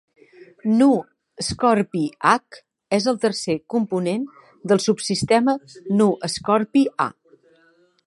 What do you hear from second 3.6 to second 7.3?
component del subsistema Nu Scorpii A.